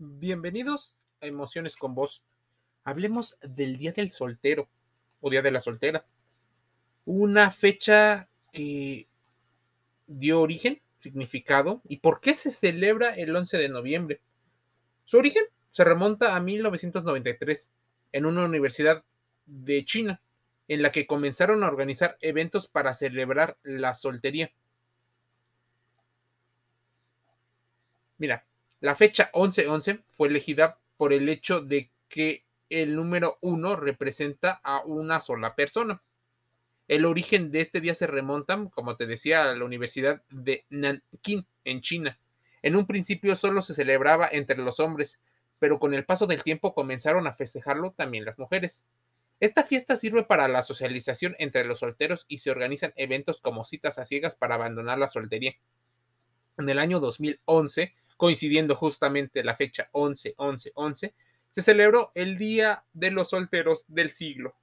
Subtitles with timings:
[0.00, 2.22] Bienvenidos a Emociones con Vos.
[2.84, 4.68] Hablemos del Día del Soltero
[5.20, 6.06] o Día de la Soltera.
[7.04, 9.08] Una fecha que
[10.06, 14.20] dio origen, significado y por qué se celebra el 11 de noviembre.
[15.04, 17.72] Su origen se remonta a 1993
[18.12, 19.02] en una universidad
[19.46, 20.22] de China
[20.68, 24.52] en la que comenzaron a organizar eventos para celebrar la soltería.
[28.16, 28.47] Mira,
[28.80, 34.84] la fecha 11-11 fue elegida por el hecho de que el número 1 representa a
[34.84, 36.02] una sola persona.
[36.86, 41.46] El origen de este día se remonta, como te decía, a la Universidad de Nanking,
[41.64, 42.18] en China.
[42.62, 45.20] En un principio solo se celebraba entre los hombres,
[45.58, 48.86] pero con el paso del tiempo comenzaron a festejarlo también las mujeres.
[49.40, 53.98] Esta fiesta sirve para la socialización entre los solteros y se organizan eventos como citas
[53.98, 55.54] a ciegas para abandonar la soltería.
[56.56, 61.14] En el año 2011, coincidiendo justamente la fecha 11-11-11,
[61.50, 64.54] se celebró el Día de los Solteros del siglo.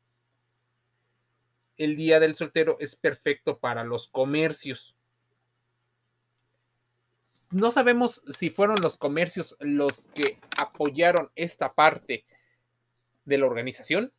[1.77, 4.95] El Día del Soltero es perfecto para los comercios.
[7.49, 12.25] No sabemos si fueron los comercios los que apoyaron esta parte
[13.23, 14.11] de la organización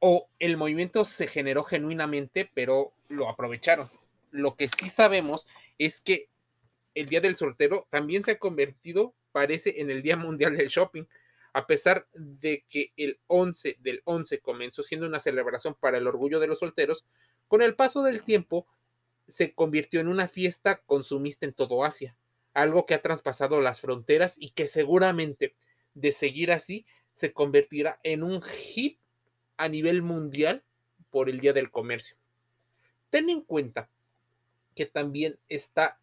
[0.00, 3.88] o el movimiento se generó genuinamente, pero lo aprovecharon.
[4.32, 5.46] Lo que sí sabemos
[5.78, 6.28] es que
[6.94, 11.04] el Día del Soltero también se ha convertido, parece, en el Día Mundial del Shopping,
[11.52, 16.40] a pesar de que el 11 del 11 comenzó siendo una celebración para el orgullo
[16.40, 17.04] de los solteros,
[17.48, 18.66] con el paso del tiempo
[19.28, 22.16] se convirtió en una fiesta consumista en todo Asia,
[22.52, 25.54] algo que ha traspasado las fronteras y que seguramente
[25.94, 28.98] de seguir así se convertirá en un hit
[29.56, 30.64] a nivel mundial
[31.10, 32.16] por el Día del Comercio.
[33.10, 33.88] Ten en cuenta
[34.74, 36.00] que también está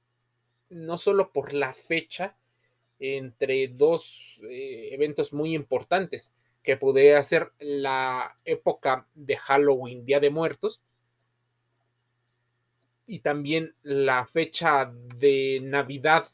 [0.72, 2.36] no solo por la fecha
[3.00, 6.34] entre dos eh, eventos muy importantes,
[6.64, 10.82] que puede ser la época de Halloween, Día de Muertos,
[13.08, 16.30] y también la fecha de Navidad.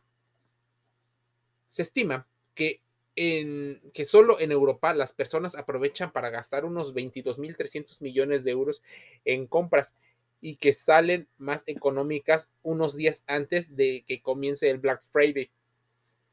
[1.70, 2.82] Se estima que,
[3.16, 8.84] en, que solo en Europa las personas aprovechan para gastar unos 22.300 millones de euros
[9.26, 9.96] en compras
[10.42, 15.50] y que salen más económicas unos días antes de que comience el Black Friday.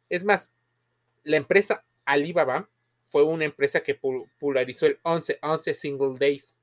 [0.08, 0.52] Es más,
[1.22, 2.68] la empresa Alibaba
[3.06, 6.58] fue una empresa que popularizó el 11-11 Single Days.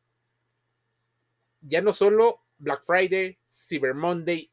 [1.61, 4.51] Ya no solo Black Friday, Cyber Monday,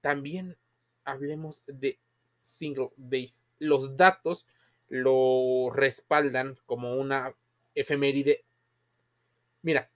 [0.00, 0.56] también
[1.04, 1.98] hablemos de
[2.40, 3.46] Single Days.
[3.58, 4.46] Los datos
[4.88, 7.34] lo respaldan como una
[7.74, 8.44] efeméride.
[9.62, 9.90] Mira,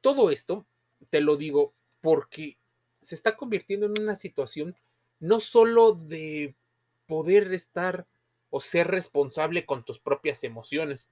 [0.00, 0.66] todo esto
[1.12, 2.56] te lo digo porque
[3.02, 4.74] se está convirtiendo en una situación
[5.20, 6.54] no solo de
[7.06, 8.06] poder estar
[8.48, 11.10] o ser responsable con tus propias emociones,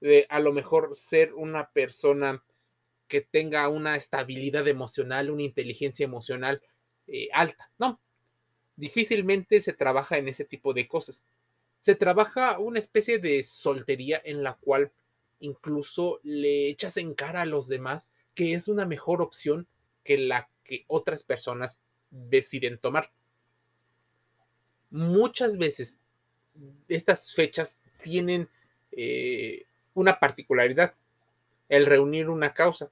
[0.00, 2.42] de a lo mejor ser una persona
[3.08, 6.62] que tenga una estabilidad emocional, una inteligencia emocional
[7.06, 7.70] eh, alta.
[7.78, 8.00] No,
[8.76, 11.24] difícilmente se trabaja en ese tipo de cosas.
[11.78, 14.92] Se trabaja una especie de soltería en la cual
[15.40, 19.66] incluso le echas en cara a los demás que es una mejor opción
[20.04, 23.12] que la que otras personas deciden tomar.
[24.90, 26.00] Muchas veces
[26.88, 28.48] estas fechas tienen
[28.90, 30.94] eh, una particularidad,
[31.68, 32.90] el reunir una causa,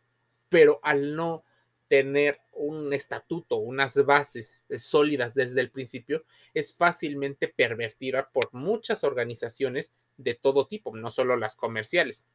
[0.49, 1.45] pero al no
[1.89, 6.25] tener un estatuto, unas bases sólidas desde el principio,
[6.55, 12.27] es fácilmente pervertida por muchas organizaciones de todo tipo, no solo las comerciales.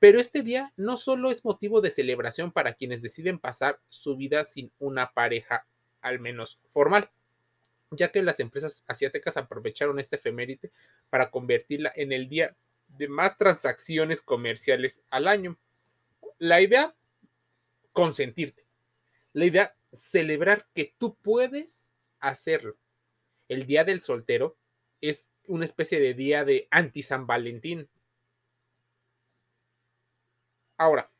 [0.00, 4.44] Pero este día no solo es motivo de celebración para quienes deciden pasar su vida
[4.44, 5.66] sin una pareja,
[6.00, 7.10] al menos formal,
[7.90, 10.72] ya que las empresas asiáticas aprovecharon este efeméride
[11.10, 12.56] para convertirla en el día
[12.88, 15.58] de más transacciones comerciales al año.
[16.38, 16.94] La idea,
[17.92, 18.64] consentirte.
[19.34, 22.78] La idea, celebrar que tú puedes hacerlo.
[23.48, 24.56] El Día del Soltero
[25.02, 27.88] es una especie de día de anti-San Valentín,
[30.80, 31.10] Ahora,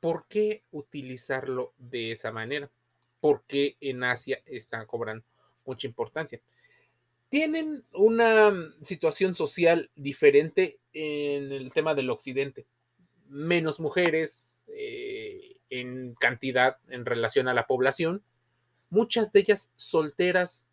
[0.00, 2.70] ¿por qué utilizarlo de esa manera?
[3.20, 5.22] ¿Por qué en Asia están cobrando
[5.66, 6.40] mucha importancia?
[7.28, 8.50] Tienen una
[8.80, 12.64] situación social diferente en el tema del occidente.
[13.28, 18.22] Menos mujeres eh, en cantidad en relación a la población.
[18.88, 20.66] Muchas de ellas solteras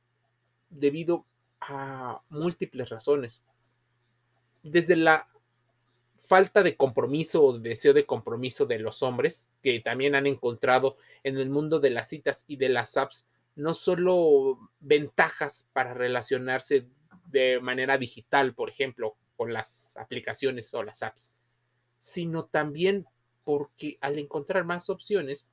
[0.70, 1.26] debido
[1.60, 3.44] a múltiples razones.
[4.64, 5.28] Desde la
[6.30, 11.40] falta de compromiso o deseo de compromiso de los hombres, que también han encontrado en
[11.40, 16.86] el mundo de las citas y de las apps, no solo ventajas para relacionarse
[17.26, 21.32] de manera digital, por ejemplo, con las aplicaciones o las apps,
[21.98, 23.08] sino también
[23.44, 25.48] porque al encontrar más opciones,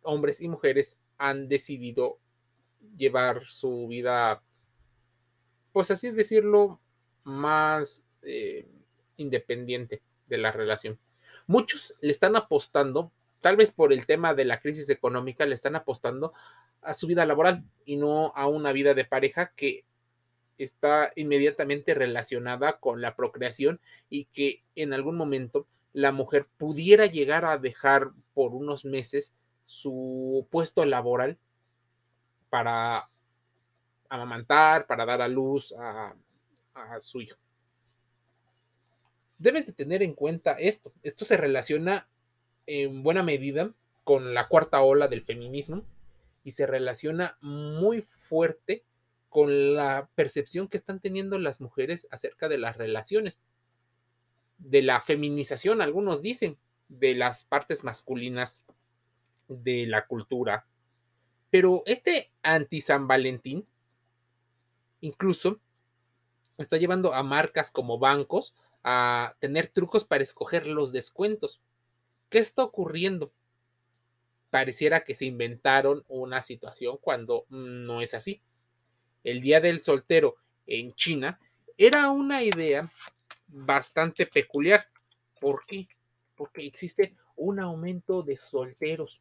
[0.00, 2.18] hombres y mujeres han decidido
[2.96, 4.42] llevar su vida,
[5.70, 6.80] pues así decirlo,
[7.24, 8.66] más eh,
[9.22, 10.98] independiente de la relación.
[11.46, 15.76] Muchos le están apostando, tal vez por el tema de la crisis económica, le están
[15.76, 16.32] apostando
[16.82, 19.84] a su vida laboral y no a una vida de pareja que
[20.58, 27.44] está inmediatamente relacionada con la procreación y que en algún momento la mujer pudiera llegar
[27.44, 29.34] a dejar por unos meses
[29.66, 31.38] su puesto laboral
[32.50, 33.08] para
[34.08, 36.14] amamantar, para dar a luz a,
[36.74, 37.41] a su hijo.
[39.42, 40.92] Debes de tener en cuenta esto.
[41.02, 42.06] Esto se relaciona
[42.66, 43.74] en buena medida
[44.04, 45.82] con la cuarta ola del feminismo
[46.44, 48.84] y se relaciona muy fuerte
[49.28, 53.40] con la percepción que están teniendo las mujeres acerca de las relaciones,
[54.58, 56.56] de la feminización, algunos dicen,
[56.88, 58.64] de las partes masculinas
[59.48, 60.66] de la cultura.
[61.50, 63.66] Pero este anti-San Valentín
[65.00, 65.58] incluso
[66.58, 71.60] está llevando a marcas como bancos a tener trucos para escoger los descuentos.
[72.28, 73.32] ¿Qué está ocurriendo?
[74.50, 78.40] Pareciera que se inventaron una situación cuando no es así.
[79.24, 80.36] El Día del Soltero
[80.66, 81.38] en China
[81.76, 82.90] era una idea
[83.48, 84.86] bastante peculiar.
[85.40, 85.88] ¿Por qué?
[86.36, 89.20] Porque existe un aumento de solteros.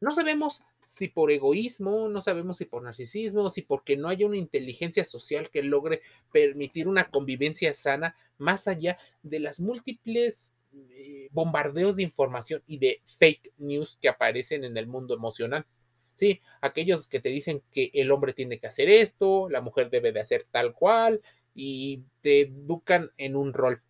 [0.00, 4.36] No sabemos si por egoísmo, no sabemos si por narcisismo, si porque no haya una
[4.36, 11.96] inteligencia social que logre permitir una convivencia sana más allá de las múltiples eh, bombardeos
[11.96, 15.66] de información y de fake news que aparecen en el mundo emocional.
[16.14, 20.12] Sí, aquellos que te dicen que el hombre tiene que hacer esto, la mujer debe
[20.12, 21.20] de hacer tal cual
[21.54, 23.82] y te educan en un rol.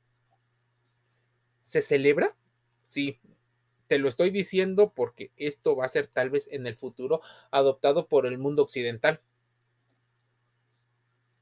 [1.62, 2.36] ¿Se celebra?
[2.86, 3.20] Sí,
[3.86, 7.20] te lo estoy diciendo porque esto va a ser tal vez en el futuro
[7.50, 9.20] adoptado por el mundo occidental.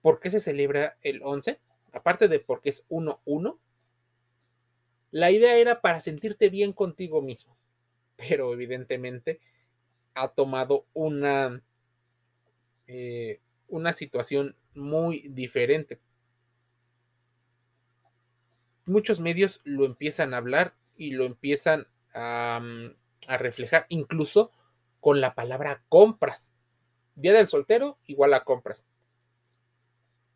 [0.03, 1.59] ¿Por qué se celebra el 11?
[1.95, 3.59] Aparte de porque es 1-1,
[5.11, 7.57] la idea era para sentirte bien contigo mismo,
[8.17, 9.41] pero evidentemente
[10.15, 11.63] ha tomado una,
[12.87, 16.01] eh, una situación muy diferente.
[18.87, 22.91] Muchos medios lo empiezan a hablar y lo empiezan Mm,
[23.27, 24.53] a, reflejar incluso
[25.01, 26.55] con la palabra compras.
[27.17, 28.87] Día del soltero igual a compras.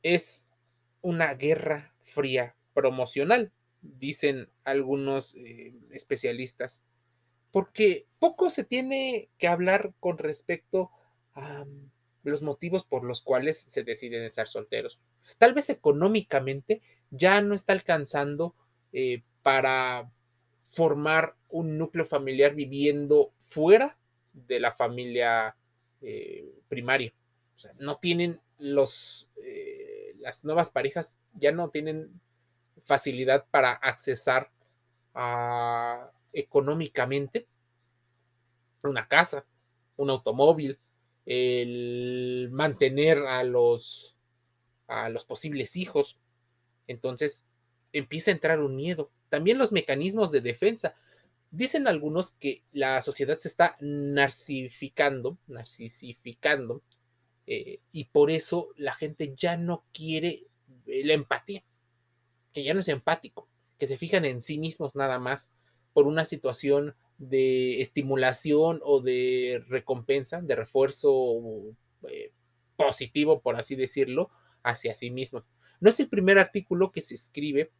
[0.02, 0.47] Es
[1.00, 3.52] una guerra fría promocional,
[3.82, 6.82] dicen algunos eh, especialistas,
[7.50, 10.90] porque poco se tiene que hablar con respecto
[11.34, 11.90] a mm,
[12.24, 15.00] los motivos por los cuales se deciden estar solteros.
[15.38, 18.54] Tal vez económicamente ya no está alcanzando
[18.92, 20.10] eh, para
[20.72, 23.98] formar un núcleo familiar viviendo fuera
[24.32, 25.56] de la familia
[26.00, 27.12] eh, primaria.
[27.56, 29.28] O sea, no tienen los,
[30.20, 32.20] las nuevas parejas, ya no tienen
[32.82, 34.50] facilidad para accesar
[35.14, 37.46] a, económicamente
[38.82, 39.44] una casa,
[39.96, 40.78] un automóvil,
[41.26, 44.14] el mantener a los,
[44.86, 46.18] a los posibles hijos.
[46.86, 47.44] Entonces
[47.92, 49.10] empieza a entrar un miedo.
[49.28, 50.94] También los mecanismos de defensa.
[51.50, 56.82] Dicen algunos que la sociedad se está narcificando, narcisificando,
[57.50, 60.44] eh, y por eso la gente ya no quiere
[60.86, 61.64] eh, la empatía,
[62.52, 65.50] que ya no es empático, que se fijan en sí mismos nada más
[65.94, 71.40] por una situación de estimulación o de recompensa, de refuerzo
[72.10, 72.32] eh,
[72.76, 74.28] positivo, por así decirlo,
[74.62, 75.42] hacia sí mismo.
[75.80, 77.70] No es el primer artículo que se escribe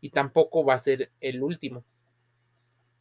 [0.00, 1.84] y tampoco va a ser el último.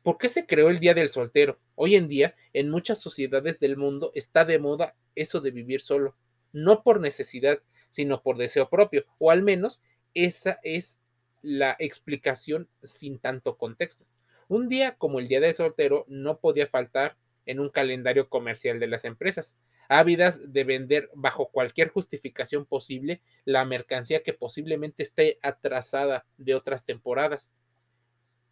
[0.08, 1.60] ¿Por qué se creó el Día del Soltero?
[1.76, 6.16] Hoy en día, en muchas sociedades del mundo está de moda eso de vivir solo,
[6.54, 7.60] no por necesidad,
[7.90, 9.82] sino por deseo propio, o al menos
[10.14, 10.98] esa es
[11.42, 14.06] la explicación sin tanto contexto.
[14.48, 18.88] Un día como el Día del Soltero no podía faltar en un calendario comercial de
[18.88, 19.58] las empresas,
[19.90, 26.86] ávidas de vender bajo cualquier justificación posible la mercancía que posiblemente esté atrasada de otras
[26.86, 27.52] temporadas.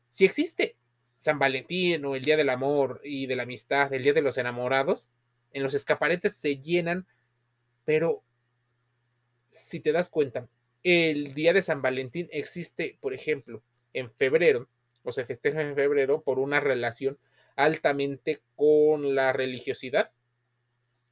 [0.09, 0.75] Si existe
[1.17, 4.37] San Valentín o el Día del Amor y de la Amistad, el Día de los
[4.37, 5.11] Enamorados,
[5.51, 7.07] en los escaparates se llenan,
[7.85, 8.23] pero
[9.49, 10.47] si te das cuenta,
[10.83, 14.69] el Día de San Valentín existe, por ejemplo, en febrero,
[15.03, 17.17] o se festeja en febrero por una relación
[17.55, 20.11] altamente con la religiosidad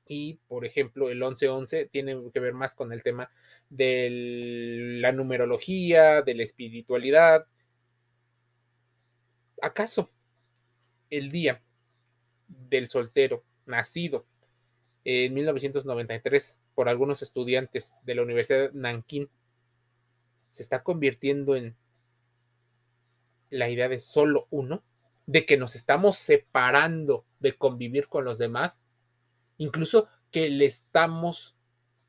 [0.08, 3.32] Y, por ejemplo, el 1111 tiene que ver más con el tema
[3.70, 4.10] de
[5.02, 7.46] la numerología, de la espiritualidad.
[9.64, 10.12] ¿Acaso
[11.10, 11.64] el día
[12.50, 14.26] del soltero nacido
[15.06, 19.30] en 1993 por algunos estudiantes de la Universidad de Nankín
[20.50, 21.78] se está convirtiendo en
[23.52, 24.84] la idea de solo uno,
[25.28, 28.84] de que nos estamos separando de convivir con los demás,
[29.58, 31.56] incluso que le estamos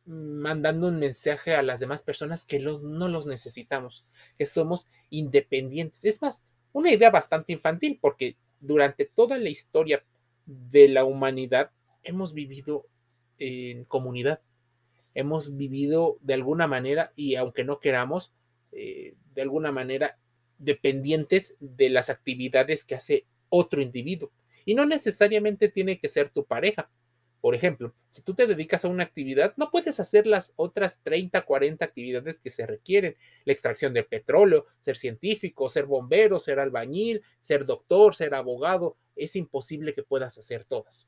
[0.07, 4.05] mandando un mensaje a las demás personas que no los necesitamos,
[4.37, 6.05] que somos independientes.
[6.05, 6.43] Es más,
[6.75, 10.05] una idea bastante infantil, porque durante toda la historia
[10.45, 11.71] de la humanidad
[12.03, 12.87] hemos vivido
[13.39, 14.41] en comunidad,
[15.15, 18.33] hemos vivido de alguna manera, y aunque no queramos,
[18.73, 20.19] eh, de alguna manera
[20.59, 24.33] dependientes de las actividades que hace otro individuo.
[24.65, 26.91] Y no necesariamente tiene que ser tu pareja.
[27.45, 31.43] Por ejemplo, si tú te dedicas a una actividad, no puedes hacer las otras 30,
[31.43, 33.19] 40 actividades que se requieren.
[33.45, 38.97] La extracción de petróleo, ser científico, ser bombero, ser albañil, ser doctor, ser abogado.
[39.15, 41.07] Es imposible que puedas hacer todas.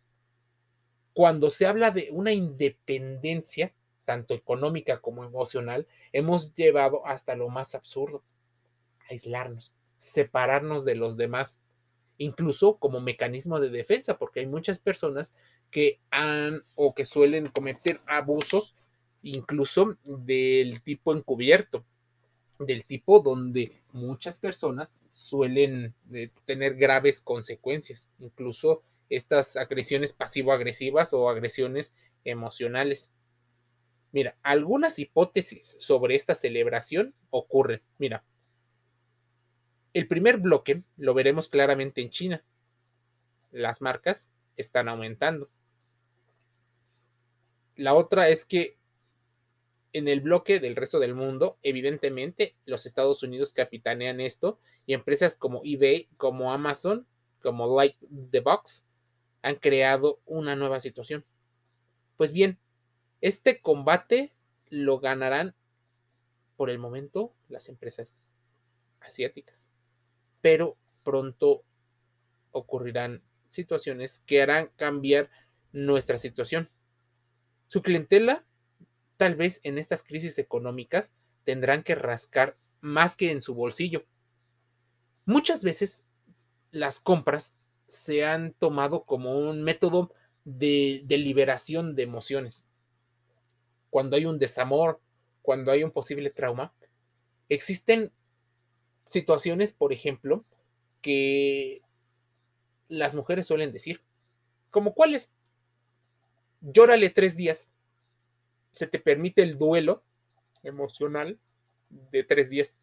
[1.15, 3.73] Cuando se habla de una independencia,
[4.05, 8.23] tanto económica como emocional, hemos llevado hasta lo más absurdo
[9.09, 11.63] aislarnos, separarnos de los demás,
[12.19, 15.33] incluso como mecanismo de defensa, porque hay muchas personas
[15.71, 18.75] que han o que suelen cometer abusos,
[19.23, 21.85] incluso del tipo encubierto,
[22.59, 31.29] del tipo donde muchas personas suelen eh, tener graves consecuencias, incluso estas agresiones pasivo-agresivas o
[31.29, 31.95] agresiones
[32.25, 33.11] emocionales.
[34.13, 37.83] Mira, algunas hipótesis sobre esta celebración ocurren.
[37.99, 38.25] Mira,
[39.95, 42.45] el primer bloque lo veremos claramente en China.
[43.53, 45.49] Las marcas están aumentando.
[47.77, 48.77] La otra es que
[49.93, 55.37] en el bloque del resto del mundo, evidentemente, los Estados Unidos capitanean esto y empresas
[55.37, 57.07] como eBay, como Amazon,
[57.41, 57.99] como Like
[58.31, 58.87] the Box,
[59.43, 61.25] han creado una nueva situación.
[62.17, 62.59] Pues bien,
[63.21, 64.33] este combate
[64.69, 65.55] lo ganarán
[66.57, 68.17] por el momento las empresas
[69.01, 69.67] asiáticas
[70.47, 71.65] pero pronto
[72.53, 75.31] ocurrirán situaciones que harán cambiar
[75.73, 76.71] nuestra situación.
[77.69, 78.45] Su clientela,
[79.17, 81.13] tal vez en estas crisis económicas,
[81.45, 84.05] tendrán que rascar más que en su bolsillo.
[85.25, 86.05] Muchas veces
[86.71, 87.55] las compras
[87.87, 90.13] se han tomado como un método
[90.45, 92.65] de, de, liberación de emociones.
[93.91, 95.01] Cuando hay un desamor,
[95.43, 96.73] cuando hay un posible trauma,
[97.49, 98.13] existen
[99.09, 100.45] situaciones, por ejemplo,
[101.01, 101.83] que
[102.89, 104.03] las mujeres suelen decir,
[104.71, 105.31] como cuáles,
[106.61, 107.71] llórale tres días,
[108.73, 110.05] se te permite el duelo
[110.63, 111.39] emocional
[111.89, 112.75] de tres días,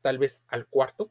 [0.00, 1.10] tal vez al cuarto.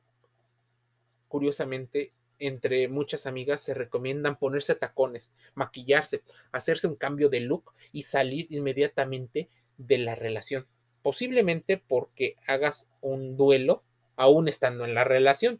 [1.27, 8.03] Curiosamente, entre muchas amigas se recomiendan ponerse tacones, maquillarse, hacerse un cambio de look y
[8.03, 10.67] salir inmediatamente de la relación.
[11.03, 13.84] Posiblemente porque hagas un duelo
[14.15, 15.60] aún estando en la relación.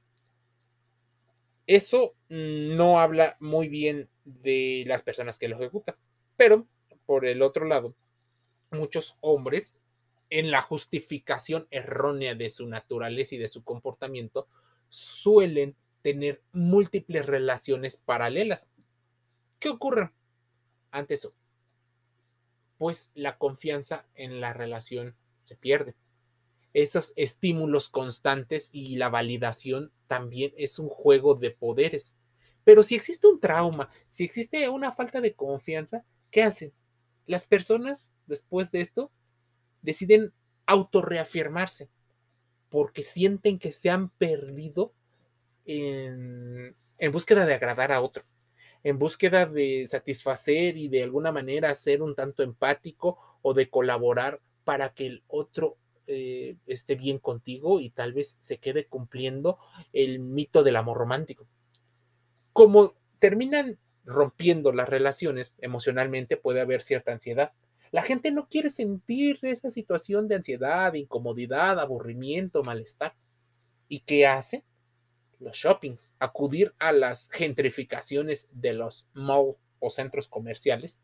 [1.72, 5.96] Eso no habla muy bien de las personas que lo ejecutan,
[6.36, 6.68] pero
[7.06, 7.96] por el otro lado,
[8.72, 9.74] muchos hombres,
[10.30, 14.50] en la justificación errónea de su naturaleza y de su comportamiento,
[14.90, 18.68] suelen tener múltiples relaciones paralelas.
[19.58, 20.12] ¿Qué ocurre
[20.92, 21.34] ante eso?
[22.80, 25.96] Pues la confianza en la relación se pierde
[26.74, 32.18] esos estímulos constantes y la validación también es un juego de poderes.
[32.66, 36.74] Pero si existe un trauma, si existe una falta de confianza, ¿qué hacen?
[37.28, 39.10] Las personas después de esto
[39.82, 40.34] deciden
[40.66, 41.90] autorreafirmarse
[42.68, 44.94] porque sienten que se han perdido
[45.64, 48.26] en, en búsqueda de agradar a otro,
[48.84, 54.42] en búsqueda de satisfacer y de alguna manera ser un tanto empático o de colaborar
[54.66, 55.78] para que el otro
[56.12, 59.58] eh, esté bien contigo y tal vez se quede cumpliendo
[59.94, 61.48] el mito del amor romántico.
[62.54, 67.54] Como terminan rompiendo las relaciones emocionalmente, puede haber cierta ansiedad.
[67.92, 73.16] La gente no quiere sentir esa situación de ansiedad, incomodidad, aburrimiento, malestar.
[73.88, 74.64] ¿Y qué hace?
[75.40, 81.00] Los shoppings, acudir a las gentrificaciones de los malls o centros comerciales.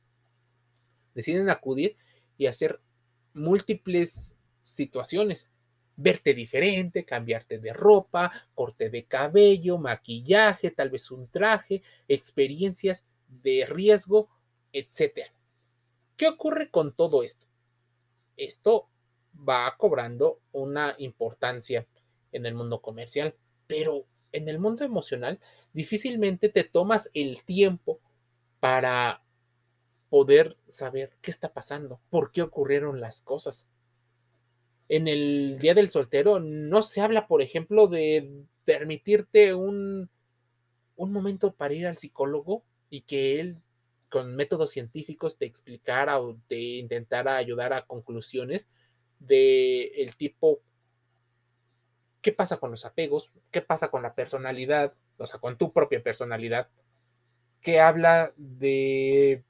[1.13, 1.97] Deciden acudir
[2.37, 2.79] y hacer
[3.33, 4.36] múltiples
[4.67, 5.49] situaciones.
[5.95, 13.65] Verte diferente, cambiarte de ropa, corte de cabello, maquillaje, tal vez un traje, experiencias de
[13.67, 14.29] riesgo
[14.73, 15.31] etc.
[16.15, 17.45] ¿Qué ocurre con todo esto?
[18.35, 18.89] Esto
[19.47, 21.87] va cobrando una importancia
[22.31, 23.35] en el mundo comercial,
[23.67, 25.39] pero en el mundo emocional
[25.73, 27.99] difícilmente te tomas el tiempo
[28.59, 29.23] para
[30.09, 33.67] poder saber qué está pasando, por qué ocurrieron las cosas.
[34.89, 40.09] En el Día del Soltero no se habla, por ejemplo, de permitirte un,
[40.95, 43.57] un momento para ir al psicólogo y que él
[44.09, 48.67] con métodos científicos te explicara o te intentara ayudar a conclusiones
[49.19, 50.61] de el tipo
[52.21, 56.01] qué pasa con los apegos, qué pasa con la personalidad, o sea, con tu propia
[56.01, 56.69] personalidad,
[57.61, 59.43] que habla de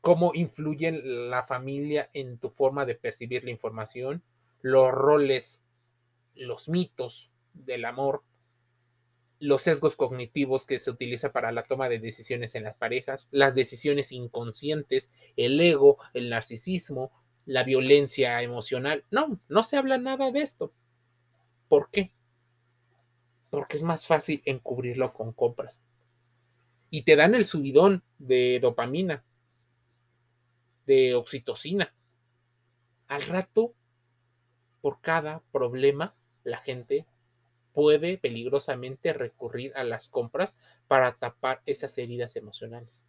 [0.00, 4.22] cómo influyen la familia en tu forma de percibir la información,
[4.62, 5.64] los roles,
[6.34, 8.22] los mitos del amor,
[9.40, 13.54] los sesgos cognitivos que se utiliza para la toma de decisiones en las parejas, las
[13.54, 17.12] decisiones inconscientes, el ego, el narcisismo,
[17.46, 19.04] la violencia emocional.
[19.10, 20.72] No, no se habla nada de esto.
[21.68, 22.12] ¿Por qué?
[23.50, 25.82] Porque es más fácil encubrirlo con compras.
[26.90, 29.24] Y te dan el subidón de dopamina,
[30.88, 31.94] de oxitocina.
[33.08, 33.74] Al rato,
[34.80, 37.06] por cada problema, la gente
[37.74, 40.56] puede peligrosamente recurrir a las compras
[40.88, 43.04] para tapar esas heridas emocionales.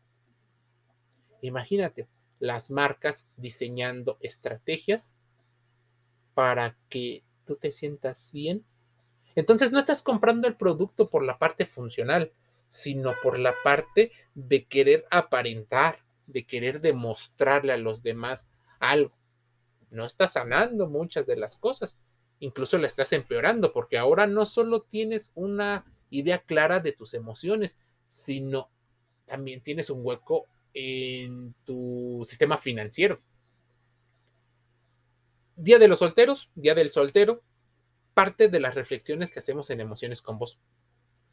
[1.42, 2.08] Imagínate
[2.40, 5.18] las marcas diseñando estrategias
[6.34, 8.66] para que tú te sientas bien.
[9.36, 12.34] Entonces no estás comprando el producto por la parte funcional,
[12.68, 16.00] sino por la parte de querer aparentar,
[16.32, 19.16] de querer demostrarle a los demás algo.
[19.90, 22.00] No estás sanando muchas de las cosas,
[22.40, 27.78] incluso la estás empeorando, porque ahora no solo tienes una idea clara de tus emociones,
[28.08, 28.70] sino
[29.26, 33.22] también tienes un hueco en tu sistema financiero.
[35.56, 37.44] Día de los solteros, Día del soltero,
[38.14, 40.60] parte de las reflexiones que hacemos en Emociones con Vos.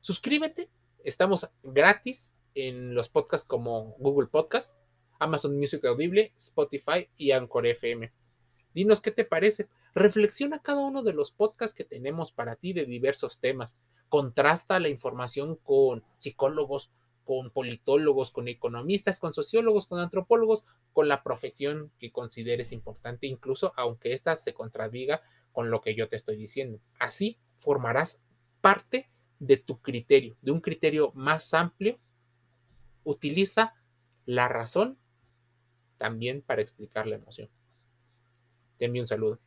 [0.00, 0.68] Suscríbete,
[1.04, 4.76] estamos gratis en los podcasts como Google Podcast,
[5.18, 8.12] Amazon Music Audible, Spotify y Anchor FM.
[8.74, 9.68] Dinos qué te parece.
[9.94, 13.78] Reflexiona cada uno de los podcasts que tenemos para ti de diversos temas.
[14.08, 16.90] Contrasta la información con psicólogos,
[17.24, 23.72] con politólogos, con economistas, con sociólogos, con antropólogos, con la profesión que consideres importante, incluso
[23.76, 26.78] aunque ésta se contradiga con lo que yo te estoy diciendo.
[27.00, 28.22] Así formarás
[28.60, 31.98] parte de tu criterio, de un criterio más amplio.
[33.02, 33.74] Utiliza
[34.24, 34.98] la razón
[35.98, 37.48] también para explicar la emoción.
[38.78, 39.38] Te un saludo.